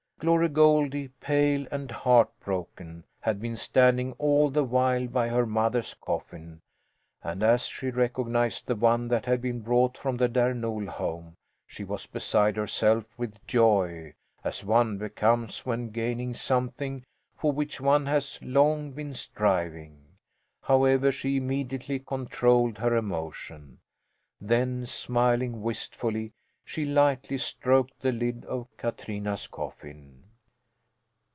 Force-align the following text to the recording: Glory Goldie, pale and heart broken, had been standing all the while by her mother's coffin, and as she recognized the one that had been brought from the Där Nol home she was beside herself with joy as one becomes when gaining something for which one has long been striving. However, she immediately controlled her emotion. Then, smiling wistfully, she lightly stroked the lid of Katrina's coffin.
Glory 0.23 0.49
Goldie, 0.49 1.07
pale 1.19 1.65
and 1.71 1.89
heart 1.89 2.29
broken, 2.41 3.03
had 3.21 3.41
been 3.41 3.57
standing 3.57 4.11
all 4.19 4.51
the 4.51 4.63
while 4.63 5.07
by 5.07 5.29
her 5.29 5.47
mother's 5.47 5.95
coffin, 5.95 6.61
and 7.23 7.41
as 7.41 7.65
she 7.65 7.89
recognized 7.89 8.67
the 8.67 8.75
one 8.75 9.07
that 9.07 9.25
had 9.25 9.41
been 9.41 9.61
brought 9.61 9.97
from 9.97 10.17
the 10.17 10.29
Där 10.29 10.55
Nol 10.55 10.85
home 10.85 11.33
she 11.65 11.83
was 11.83 12.05
beside 12.05 12.55
herself 12.55 13.17
with 13.17 13.43
joy 13.47 14.13
as 14.43 14.63
one 14.63 14.99
becomes 14.99 15.65
when 15.65 15.89
gaining 15.89 16.35
something 16.35 17.03
for 17.35 17.51
which 17.51 17.81
one 17.81 18.05
has 18.05 18.37
long 18.43 18.91
been 18.91 19.15
striving. 19.15 20.05
However, 20.61 21.11
she 21.11 21.35
immediately 21.37 21.97
controlled 21.97 22.77
her 22.77 22.95
emotion. 22.95 23.79
Then, 24.39 24.85
smiling 24.85 25.63
wistfully, 25.63 26.33
she 26.63 26.85
lightly 26.85 27.37
stroked 27.37 27.99
the 27.99 28.11
lid 28.13 28.45
of 28.45 28.67
Katrina's 28.77 29.47
coffin. 29.47 30.23